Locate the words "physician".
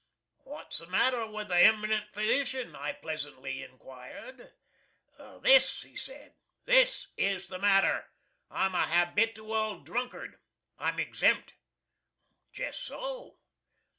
2.11-2.75